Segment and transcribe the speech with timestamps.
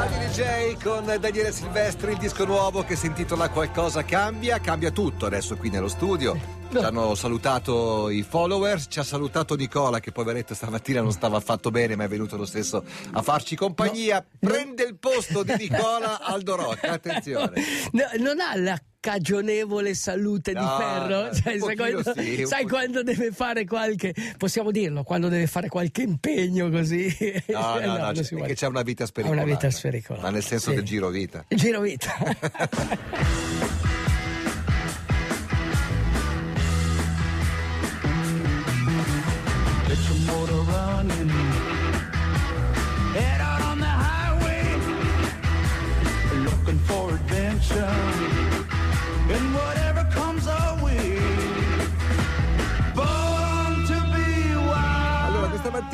[0.00, 5.26] Gianni DJ con Daniele Silvestri, il disco nuovo che si intitola Qualcosa cambia, cambia tutto
[5.26, 6.40] adesso qui nello studio.
[6.70, 11.70] Ci hanno salutato i followers, ci ha salutato Nicola che poveretto stamattina non stava affatto
[11.70, 12.82] bene ma è venuto lo stesso
[13.12, 14.24] a farci compagnia.
[14.38, 17.62] Prende il posto di Nicola Aldo Rocca, attenzione.
[17.92, 21.34] No, non ha la cagionevole salute No, di ferro.
[21.34, 26.02] Cioè, sai quando, sì, sai quando deve fare qualche, possiamo dirlo, quando deve fare qualche
[26.02, 27.06] impegno così.
[27.46, 28.48] No, no, no, non c'è- si è vuole.
[28.48, 29.44] che c'è una vita spericolata.
[29.44, 30.26] una vita spericolata.
[30.26, 30.76] Ma nel senso sì.
[30.76, 31.44] del giro vita.
[31.48, 32.12] Giro vita.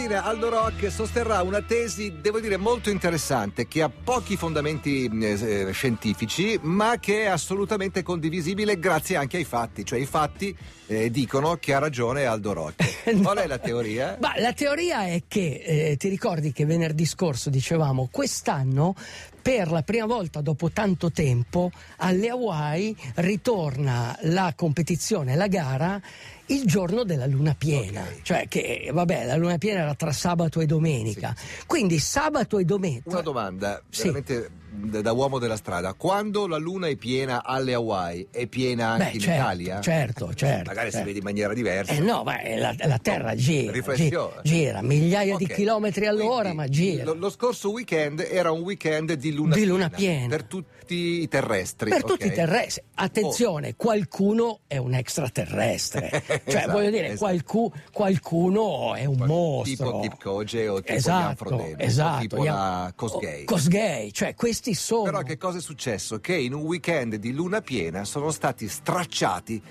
[0.07, 5.71] mattina Aldo Rock sosterrà una tesi, devo dire, molto interessante, che ha pochi fondamenti eh,
[5.73, 9.85] scientifici, ma che è assolutamente condivisibile grazie anche ai fatti.
[9.85, 13.11] Cioè, i fatti eh, dicono che ha ragione Aldo Rock.
[13.21, 14.17] Qual è la teoria?
[14.21, 18.95] Ma la teoria è che, eh, ti ricordi che venerdì scorso dicevamo, quest'anno
[19.43, 26.01] per la prima volta dopo tanto tempo alle Hawaii ritorna la competizione, la gara
[26.49, 28.23] il giorno della luna piena, Ok.
[28.23, 31.35] cioè che vabbè la luna piena era tra sabato e domenica,
[31.67, 33.11] quindi sabato e domenica.
[33.11, 34.03] Una domanda, Sì.
[34.03, 35.95] veramente da uomo della strada.
[35.95, 39.81] Quando la luna è piena alle Hawaii, è piena anche Beh, in certo, Italia?
[39.81, 41.07] certo, certo, Magari si certo.
[41.07, 41.93] vede in maniera diversa.
[41.93, 44.41] Eh no, ma la, la terra gira, Riflessione.
[44.43, 45.55] gi- gira, migliaia di Ok.
[45.55, 47.05] chilometri all'ora, Quindi, ma gira.
[47.05, 50.29] Lo, lo scorso weekend era un weekend di luna, Di luna piena.
[50.29, 51.91] per tutti i terrestri.
[51.91, 52.07] Per ok?
[52.11, 57.19] tutti i terrestri, attenzione, qualcuno è un extraterrestre, cioè Esatto, voglio dire, esatto.
[57.19, 59.87] qualcu- qualcuno è un mostro.
[59.87, 63.43] Tipo Tip Koge o tipo Jan esatto, Frodeno, o esatto, tipo Jan- la Cosgay.
[63.43, 65.05] o- Cosgay, cioè questi sono.
[65.05, 66.21] Però che cosa è successo?
[66.21, 69.63] Che in un weekend di luna piena sono stati stracciati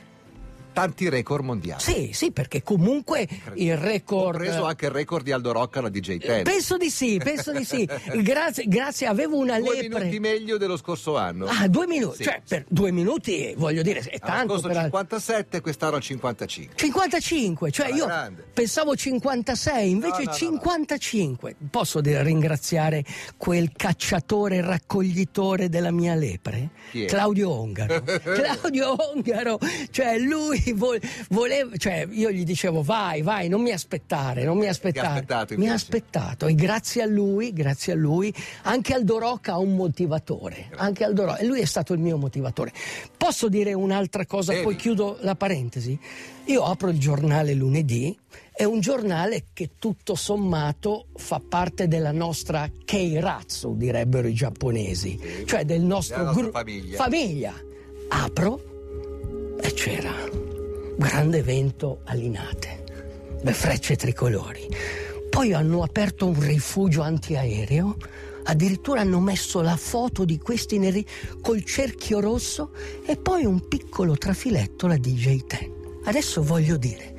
[0.75, 1.81] tanti record mondiali.
[1.81, 4.33] Sì, sì, perché comunque il record.
[4.35, 6.43] Compreso anche il record di Aldo Rocca alla DJ Ten.
[6.43, 7.87] Penso di sì, penso di sì.
[8.21, 9.99] Grazie, grazie, avevo una Due lepre.
[9.99, 11.45] minuti meglio dello scorso anno.
[11.45, 14.75] Ah, due minuti, Sì, cioè per due minuti voglio dire, è L'anno tanto scorso per
[14.83, 16.75] 57, quest'anno 55.
[16.75, 18.45] 55, cioè Alla io grande.
[18.53, 21.55] pensavo 56, invece No, no, no, 55.
[21.69, 23.03] Posso dire, ringraziare
[23.37, 26.69] quel cacciatore raccoglitore della mia lepre?
[27.07, 28.03] Claudio Ongaro.
[28.23, 29.59] Claudio Ongaro,
[29.91, 30.97] cioè lui vo-
[31.29, 35.07] voleva, cioè io gli dicevo vai, vai, non mi aspettare, non mi aspettare.
[35.07, 35.83] aspettato, mi ha invece?
[35.85, 38.33] aspettato e grazie a lui, grazie a lui,
[38.63, 42.17] anche Aldo Rocca ha un motivatore, anche Aldo Rocca, e lui è stato il mio
[42.17, 42.71] motivatore.
[43.17, 44.63] Posso dire un'altra cosa, Devi.
[44.63, 45.97] poi chiudo la parentesi?
[46.45, 48.15] Io apro il giornale lunedì,
[48.51, 55.65] è un giornale che tutto sommato fa parte della nostra Keiratsu, direbbero i giapponesi, cioè
[55.65, 56.95] del nostro Della nostra gru- famiglia.
[56.97, 57.53] famiglia.
[58.09, 60.13] Apro e c'era
[60.97, 62.13] grande evento a
[63.41, 64.67] le frecce tricolori.
[65.29, 67.97] Poi hanno aperto un rifugio antiaereo,
[68.43, 71.05] addirittura hanno messo la foto di questi neri
[71.41, 72.71] col cerchio rosso
[73.05, 75.84] e poi un piccolo trafiletto la DJ Ten.
[76.05, 77.15] Adesso voglio dire,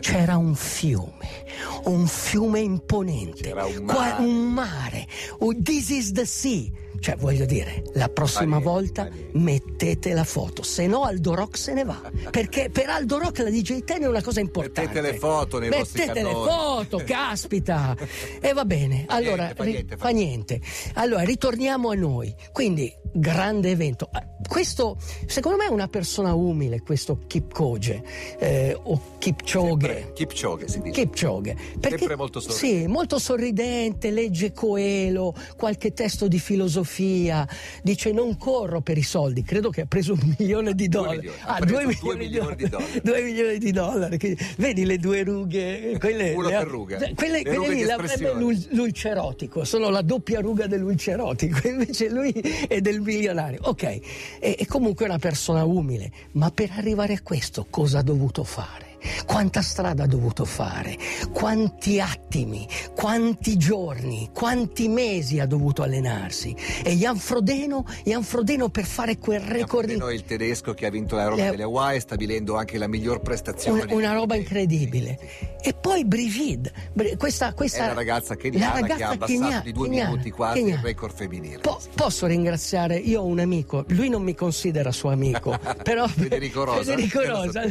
[0.00, 1.44] c'era un fiume,
[1.84, 4.22] un fiume imponente, un qua- mare.
[4.22, 5.06] un mare,
[5.38, 6.70] oh, this is the sea.
[7.00, 11.72] Cioè, voglio dire, la prossima niente, volta mettete la foto, se no Aldo Rock se
[11.72, 11.98] ne va.
[12.30, 14.82] Perché per Aldo Rock la DJ Ten è una cosa importante.
[14.82, 17.96] Mettete le foto nei vostri Mettete le foto, caspita.
[18.38, 20.60] E va bene, allora fa niente, fa niente.
[20.94, 22.34] Allora, ritorniamo a noi.
[22.52, 24.08] Quindi, grande evento.
[24.12, 28.02] Ah, Questo, secondo me, è una persona umile, questo Kipkoge
[28.38, 29.68] eh, o Kipchoge.
[29.86, 31.00] Sempre Kipchoge si dice.
[31.02, 31.56] Kipchoge.
[31.78, 32.66] Perché, Sempre molto sorridente.
[32.80, 37.46] Sì, molto sorridente, legge Coelho, qualche testo di filosofia,
[37.82, 41.16] dice non corro per i soldi, credo che ha preso un milione di Due dollari.
[41.18, 43.00] milioni, ha Ah, due due milioni, milioni di dollari.
[43.02, 44.38] Due milioni di dollari.
[44.56, 45.96] Vedi le due rughe?
[45.98, 46.98] Quelle, Uno le- per ruga.
[47.14, 48.32] Quelle, Le quelle lì l'avrebbe
[48.70, 53.60] l'ulcerotico, sono la doppia ruga dell'ulcerotico, invece lui è del milionario.
[53.62, 58.89] Ok, è, comunque una persona umile, ma per arrivare a questo cosa ha dovuto fare?
[59.26, 60.96] Quanta strada ha dovuto fare?
[61.32, 62.66] Quanti attimi?
[62.94, 64.30] Quanti giorni?
[64.32, 66.54] Quanti mesi ha dovuto allenarsi?
[66.82, 70.90] E Jan Frodeno, Jan Frodeno per fare quel record Frodeno è il tedesco che ha
[70.90, 73.78] vinto l'aerobica Le- delle Hawaii, stabilendo anche la miglior prestazione.
[73.82, 75.18] una, di una roba incredibile.
[75.62, 79.60] E poi Brigid, Bri- questa, questa È la ragazza keniana la che ha abbassato kenia-
[79.60, 80.80] di due keniana- minuti quasi keniana.
[80.80, 81.58] il record femminile.
[81.58, 86.64] Po- posso ringraziare, io ho un amico, lui non mi considera suo amico, però Federico
[86.64, 86.82] Rosa.
[86.82, 87.62] Federico Eh, Rosa,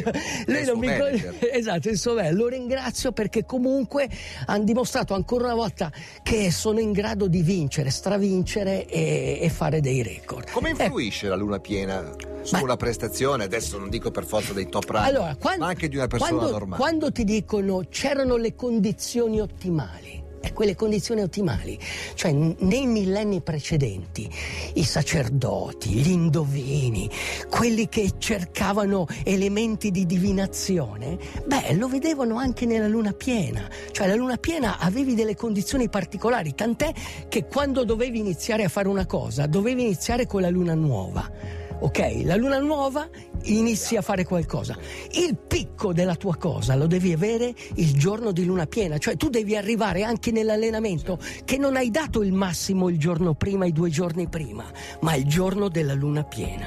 [0.46, 1.19] lui non mi suo con-
[1.52, 2.34] Esatto, Sovel.
[2.36, 4.08] Lo ringrazio perché comunque
[4.46, 9.80] hanno dimostrato ancora una volta che sono in grado di vincere, stravincere e, e fare
[9.80, 10.50] dei record.
[10.50, 13.44] Come Ecco, influisce la luna piena su Ma- prestazione?
[13.44, 16.50] Adesso non dico per forza dei top runner, Allora, ma anche di una persona quando,
[16.50, 16.80] normale.
[16.82, 21.78] quando ti dicono c'erano le condizioni ottimali, e quelle condizioni ottimali,
[22.14, 24.28] cioè nei millenni precedenti,
[24.74, 27.10] i sacerdoti, gli indovini,
[27.48, 34.14] quelli che cercavano elementi di divinazione, beh, lo vedevano anche nella luna piena, cioè la
[34.14, 36.92] luna piena avevi delle condizioni particolari, tant'è
[37.28, 41.59] che quando dovevi iniziare a fare una cosa, dovevi iniziare con la luna nuova.
[41.82, 43.08] Ok, la luna nuova
[43.44, 44.76] inizi a fare qualcosa.
[45.12, 49.30] Il picco della tua cosa lo devi avere il giorno di luna piena, cioè tu
[49.30, 53.88] devi arrivare anche nell'allenamento che non hai dato il massimo il giorno prima, i due
[53.88, 54.64] giorni prima,
[55.00, 56.66] ma il giorno della luna piena.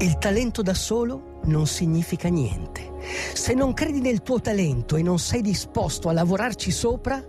[0.00, 2.92] Il talento da solo non significa niente.
[3.32, 7.24] Se non credi nel tuo talento e non sei disposto a lavorarci sopra,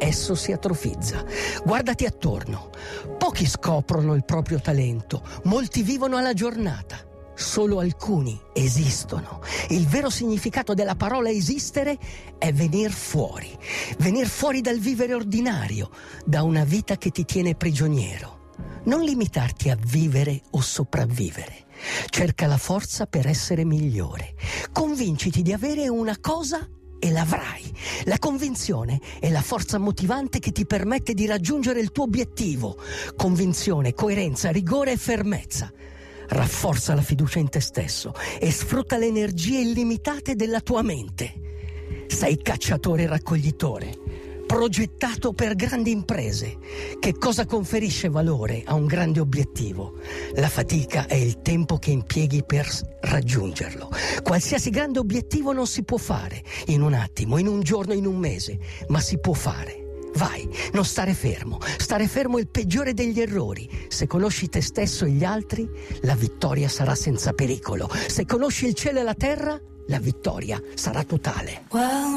[0.00, 1.24] esso si atrofizza.
[1.62, 2.70] Guardati attorno.
[3.18, 7.06] Pochi scoprono il proprio talento, molti vivono alla giornata.
[7.34, 9.40] Solo alcuni esistono.
[9.68, 11.98] Il vero significato della parola esistere
[12.36, 13.56] è venir fuori.
[13.98, 15.90] Venir fuori dal vivere ordinario,
[16.24, 18.38] da una vita che ti tiene prigioniero.
[18.84, 21.64] Non limitarti a vivere o sopravvivere.
[22.10, 24.34] Cerca la forza per essere migliore.
[24.72, 26.66] Convinciti di avere una cosa
[27.00, 27.68] e l'avrai.
[28.04, 32.76] La convinzione è la forza motivante che ti permette di raggiungere il tuo obiettivo.
[33.16, 35.72] Convinzione, coerenza, rigore e fermezza.
[36.28, 41.48] Rafforza la fiducia in te stesso e sfrutta le energie illimitate della tua mente.
[42.06, 43.98] Sei cacciatore e raccoglitore,
[44.50, 46.58] progettato per grandi imprese.
[46.98, 49.98] Che cosa conferisce valore a un grande obiettivo?
[50.34, 52.68] La fatica è il tempo che impieghi per
[53.02, 53.88] raggiungerlo.
[54.24, 58.16] Qualsiasi grande obiettivo non si può fare in un attimo, in un giorno, in un
[58.16, 58.58] mese,
[58.88, 60.08] ma si può fare.
[60.16, 61.60] Vai, non stare fermo.
[61.78, 63.70] Stare fermo è il peggiore degli errori.
[63.86, 65.70] Se conosci te stesso e gli altri,
[66.00, 67.88] la vittoria sarà senza pericolo.
[68.08, 69.56] Se conosci il cielo e la terra,
[69.90, 71.64] la vittoria sarà totale.
[71.70, 72.10] Well,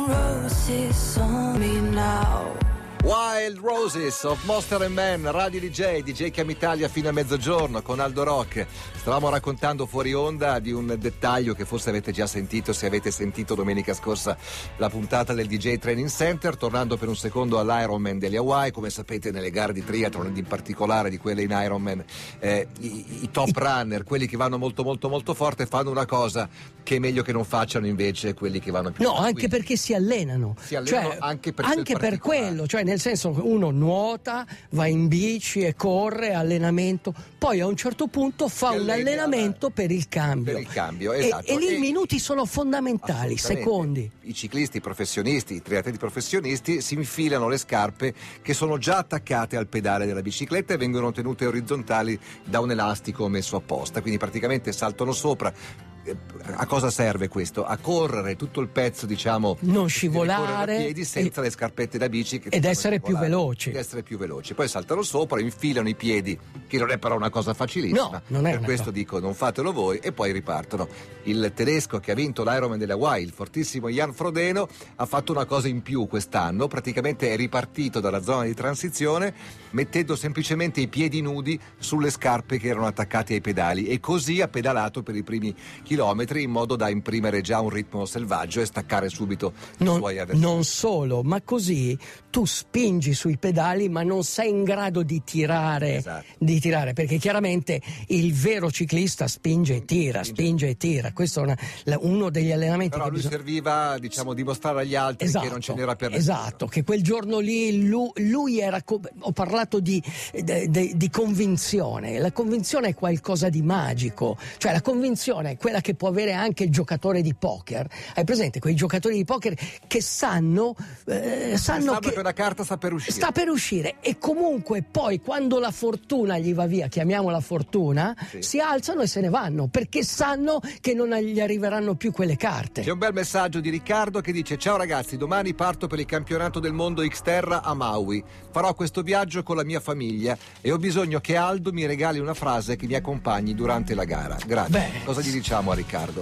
[3.03, 7.99] Wild Roses of Monster and Man, Radio DJ, DJ Cam Italia fino a mezzogiorno con
[7.99, 8.65] Aldo Rock.
[8.95, 13.55] Stavamo raccontando fuori onda di un dettaglio che forse avete già sentito se avete sentito
[13.55, 14.37] domenica scorsa
[14.77, 19.31] la puntata del DJ Training Center, tornando per un secondo all'Ironman degli Hawaii, come sapete
[19.31, 22.05] nelle gare di triathlon ed in particolare di quelle in Ironman,
[22.39, 26.47] eh, i, i top runner, quelli che vanno molto molto molto forte, fanno una cosa
[26.83, 29.43] che è meglio che non facciano invece quelli che vanno più No, tranquilli.
[29.43, 30.55] anche perché si allenano.
[30.61, 34.85] Si allenano Cioè, anche per anche per quello, cioè nel senso che uno nuota, va
[34.85, 39.89] in bici e corre, allenamento, poi a un certo punto fa un allena allenamento per
[39.89, 40.53] il cambio.
[40.53, 41.47] per il cambio, esatto.
[41.47, 44.09] E, lì E- i minuti sono fondamentali, secondi.
[44.21, 49.67] I ciclisti professionisti, i triatleti professionisti si infilano le scarpe che sono già attaccate al
[49.67, 55.13] pedale della bicicletta e vengono tenute orizzontali da un elastico messo apposta, quindi praticamente saltano
[55.13, 55.91] sopra.
[56.05, 56.15] Eh,
[56.55, 57.63] A cosa serve questo?
[57.65, 62.41] A correre tutto il pezzo, diciamo, Non scivolare piedi senza e- le scarpette da bici
[62.49, 63.69] ed essere più veloci.
[63.69, 64.53] Ed essere più veloci.
[64.53, 68.01] Poi saltano sopra, infilano i piedi, che non è però una cosa facilissima.
[68.09, 68.95] No, non è per questo cosa.
[68.97, 70.87] dico non fatelo voi e poi ripartono.
[71.23, 74.67] Il tedesco che ha vinto l'Ironman delle Hawaii, il fortissimo Jan Frodeno,
[74.97, 79.33] ha fatto una cosa in più quest'anno, praticamente è ripartito dalla zona di transizione
[79.71, 84.47] mettendo semplicemente i piedi nudi sulle scarpe che erano attaccate ai pedali e così ha
[84.49, 89.09] pedalato per i primi chilometri in modo da imprimere già un ritmo selvaggio e staccare
[89.09, 90.39] subito i Non, suoi avversari.
[90.39, 91.97] non solo, ma così
[92.29, 96.25] tu spingi sui pedali ma non sei in grado di tirare, Esatto.
[96.39, 100.67] di tirare perché chiaramente il vero ciclista spinge e tira, Spinge.
[100.69, 101.11] e tira.
[101.13, 101.57] Questo è una-
[102.01, 103.35] uno degli allenamenti Però che lui bisogna...
[103.37, 106.33] serviva diciamo dimostrare agli altri che non ce n'era per nessuno.
[106.35, 110.01] esatto, che quel giorno lì lui, lui era, co- ho parlato di,
[110.33, 115.81] de- de- di convinzione, la convinzione è qualcosa di magico, cioè la convinzione è quella
[115.83, 119.53] che può avere anche il giocatore di poker, hai presente quei giocatori di poker
[119.85, 120.75] che sanno,
[121.05, 123.13] eh, sanno che una carta sta per uscire.
[123.15, 128.41] sta per uscire e comunque poi quando la fortuna gli va via, chiamiamola fortuna, Sì.
[128.41, 132.81] si alzano e se ne vanno perché sanno che non gli arriveranno più quelle carte.
[132.81, 136.59] C'è un bel messaggio di Riccardo che dice: Ciao ragazzi, domani parto per il campionato
[136.59, 138.23] del mondo Xterra a Maui.
[138.51, 142.33] Farò questo viaggio con la mia famiglia e ho bisogno che Aldo mi regali una
[142.33, 144.37] frase che mi accompagni durante la gara.
[144.45, 144.71] Grazie.
[144.71, 145.03] Bene.
[145.03, 146.21] Cosa gli diciamo a Riccardo?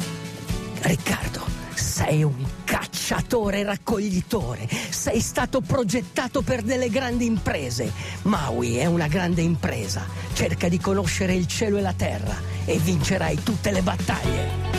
[0.82, 7.92] Riccardo, sei un cacciatore raccoglitore, sei stato progettato per delle grandi imprese.
[8.24, 13.44] Maui è una grande impresa, cerca di conoscere il cielo e la terra e vincerai
[13.44, 14.71] tutte le battaglie.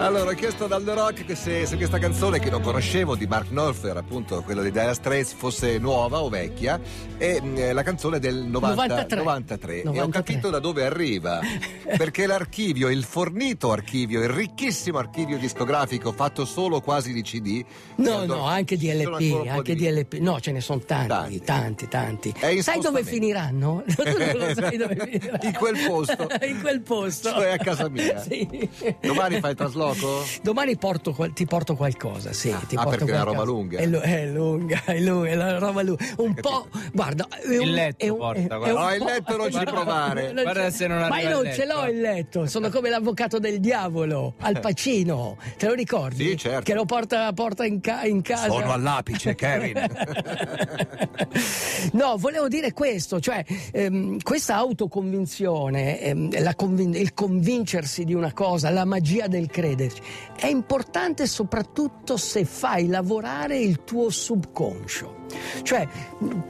[0.00, 3.26] Allora, ho chiesto ad Aldo Rock che se, se questa canzone che non conoscevo di
[3.26, 6.80] Mark Knopfler, appunto quello di Dire Straits, fosse nuova o vecchia,
[7.18, 9.16] e mh, la canzone del 90 93.
[9.18, 9.74] 93.
[9.74, 10.10] E ho 93.
[10.22, 11.40] capito da dove arriva.
[11.98, 17.62] Perché l'archivio, il fornito archivio, il ricchissimo archivio discografico fatto solo quasi di CD.
[17.96, 20.14] No, Aldo- no, anche di LP, anche di LP.
[20.14, 21.40] No, ce ne sono tanti, Tanti.
[21.44, 22.34] tanti, tanti.
[22.38, 23.84] È Sai dove finiranno?
[23.86, 25.38] Tu non lo sai dove finiranno.
[25.44, 26.26] In quel posto.
[26.46, 27.28] In quel posto.
[27.32, 28.18] Cioè a casa mia.
[28.18, 28.48] Sì.
[29.02, 29.88] Domani fai il trasloco?
[30.42, 32.54] Domani porto ti porto qualcosa, sì.
[32.68, 33.36] ti ah, porto perché è una qualcosa.
[33.36, 33.78] roba lunga.
[33.78, 36.04] È, lu- è lunga, è lunga, è la roba lunga.
[36.16, 38.66] Un po', guarda, è un, Il letto è un- porta, è- guarda.
[38.66, 40.32] è un No, il letto non ci provare.
[40.32, 43.38] non Guarda se non Ma arriva io non ce l'ho il letto, sono come l'avvocato
[43.38, 46.28] del diavolo, Al Pacino, te lo ricordi?
[46.30, 46.62] Sì, certo.
[46.62, 48.48] Che lo porta, porta in, ca- in casa.
[48.48, 49.78] Sono all'apice, Kevin.
[51.92, 58.32] no, volevo dire questo, cioè ehm, questa autoconvinzione, ehm, la convin- il convincersi di una
[58.32, 59.48] cosa, la magia del
[59.80, 60.02] crederci,
[60.36, 65.18] è importante soprattutto se fai lavorare il tuo subconscio.
[65.62, 65.86] Cioè,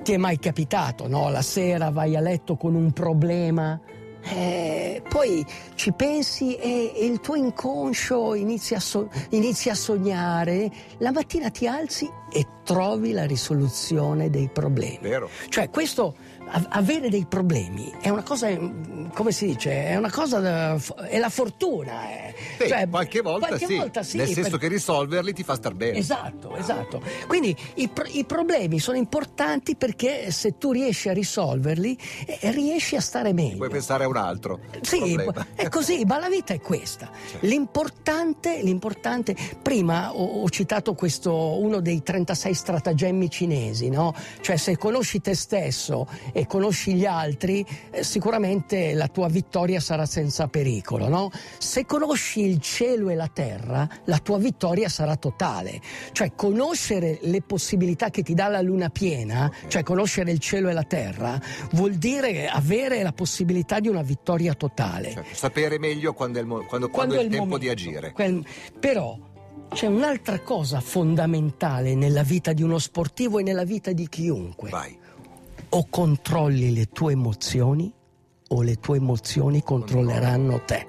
[0.03, 1.31] ti è mai capitato, no?
[1.31, 3.79] La sera vai a letto con un problema,
[4.23, 5.45] eh, poi
[5.75, 11.51] ci pensi e, e il tuo inconscio inizia a, so- inizia a sognare, la mattina
[11.51, 14.99] ti alzi e trovi la risoluzione dei problemi.
[15.01, 15.29] Vero.
[15.49, 16.15] Cioè questo,
[16.71, 20.79] avere dei problemi è una cosa, mm, come si dice, è una cosa, da-
[21.09, 22.09] è la fortuna.
[22.11, 22.35] eh.
[22.59, 23.77] Sì, Cioè, qualche volta, qualche sì.
[23.77, 25.99] volta sì, Nel senso per- che risolverli ti fa star bene.
[25.99, 27.01] Esatto, esatto.
[27.27, 32.97] Quindi i, pro- i problemi sono importanti perché se tu riesci a risolverli, eh, riesci
[32.97, 33.57] a stare meglio.
[33.57, 35.47] Puoi pensare a un altro Sì, problema.
[35.55, 37.11] è così, ma la vita è questa.
[37.41, 44.15] L'importante, l'importante, prima ho, ho citato questo, uno dei 36 stratagemmi cinesi, no?
[44.41, 46.07] Cioè se conosci te stesso
[46.41, 51.31] e conosci gli altri, eh, sicuramente la tua vittoria sarà senza pericolo, no?
[51.59, 55.83] Se conosci il cielo e la terra, la tua vittoria sarà totale.
[56.13, 60.73] Cioè conoscere le possibilità che ti dà la luna piena, cioè conoscere il cielo e
[60.73, 61.39] la terra,
[61.73, 65.13] vuol dire avere la possibilità di una vittoria totale.
[65.13, 67.59] Cioè, sapere meglio quando è il, mo- quando- quando è il tempo momento.
[67.65, 68.13] di agire.
[68.13, 68.43] Quel-
[68.79, 69.15] però
[69.75, 74.71] c'è un'altra cosa fondamentale nella vita di uno sportivo e nella vita di chiunque.
[74.71, 74.97] Vai.
[75.73, 77.93] O controlli le tue emozioni
[78.53, 80.85] o le tue emozioni controlleranno te.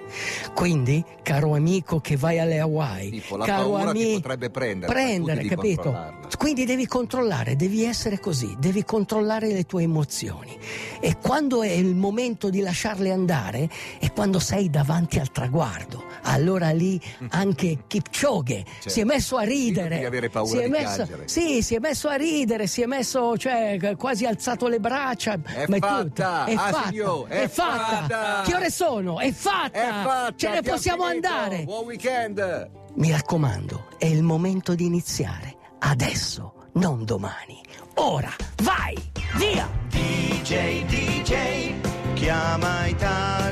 [0.55, 4.91] Quindi, caro amico che vai alle Hawaii, Tipo, la caro paura ti ami- potrebbe prendere,
[4.91, 5.91] prendere, capito?
[6.37, 10.57] Quindi devi controllare, devi essere così, devi controllare le tue emozioni.
[10.99, 13.69] E quando è il momento di lasciarle andare
[13.99, 16.03] è quando sei davanti al traguardo.
[16.23, 19.89] Allora lì anche Kipchoge si è messo a ridere.
[19.89, 22.85] devi avere paura si è di messo, sì, si è messo a ridere, si è
[22.85, 25.39] messo, cioè, quasi alzato le braccia.
[25.43, 28.07] È ma fatta, tutto, è ah, fatta, signor, è, è fatta.
[28.07, 28.41] fatta.
[28.45, 29.19] Che ore sono?
[29.19, 29.79] È fatta.
[29.79, 30.33] È fatta!
[30.35, 31.63] Ce ne possiamo andare.
[31.63, 32.69] Buon weekend!
[32.95, 35.50] Mi raccomando, è il momento di iniziare.
[35.83, 37.59] Adesso, non domani.
[37.95, 38.95] Ora, vai!
[39.35, 39.67] Via!
[39.89, 41.73] DJ, DJ,
[42.13, 43.50] chiama Italia.